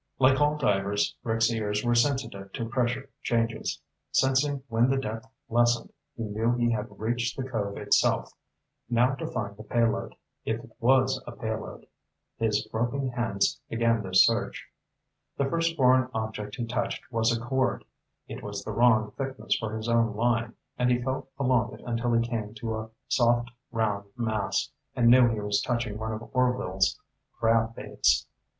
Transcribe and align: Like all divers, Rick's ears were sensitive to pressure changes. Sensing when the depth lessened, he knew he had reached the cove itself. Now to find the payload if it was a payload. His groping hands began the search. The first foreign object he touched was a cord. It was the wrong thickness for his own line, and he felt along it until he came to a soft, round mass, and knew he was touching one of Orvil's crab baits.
Like 0.17 0.41
all 0.41 0.57
divers, 0.57 1.15
Rick's 1.23 1.51
ears 1.51 1.85
were 1.85 1.93
sensitive 1.93 2.51
to 2.53 2.67
pressure 2.67 3.11
changes. 3.21 3.79
Sensing 4.11 4.63
when 4.67 4.89
the 4.89 4.97
depth 4.97 5.27
lessened, 5.47 5.93
he 6.17 6.23
knew 6.23 6.55
he 6.55 6.71
had 6.71 6.87
reached 6.99 7.37
the 7.37 7.47
cove 7.47 7.77
itself. 7.77 8.33
Now 8.89 9.13
to 9.13 9.27
find 9.27 9.55
the 9.55 9.63
payload 9.63 10.15
if 10.43 10.59
it 10.63 10.71
was 10.79 11.21
a 11.27 11.31
payload. 11.33 11.85
His 12.37 12.67
groping 12.71 13.09
hands 13.09 13.59
began 13.69 14.01
the 14.01 14.15
search. 14.15 14.67
The 15.37 15.45
first 15.45 15.77
foreign 15.77 16.09
object 16.15 16.55
he 16.55 16.65
touched 16.65 17.03
was 17.11 17.31
a 17.31 17.39
cord. 17.39 17.83
It 18.27 18.41
was 18.41 18.63
the 18.63 18.71
wrong 18.73 19.11
thickness 19.11 19.55
for 19.59 19.77
his 19.77 19.87
own 19.87 20.15
line, 20.15 20.55
and 20.79 20.89
he 20.89 20.99
felt 20.99 21.29
along 21.37 21.75
it 21.75 21.81
until 21.85 22.11
he 22.13 22.27
came 22.27 22.55
to 22.55 22.75
a 22.79 22.89
soft, 23.07 23.51
round 23.71 24.07
mass, 24.17 24.71
and 24.95 25.09
knew 25.11 25.27
he 25.27 25.39
was 25.41 25.61
touching 25.61 25.99
one 25.99 26.11
of 26.11 26.27
Orvil's 26.33 26.99
crab 27.33 27.75
baits. 27.75 28.25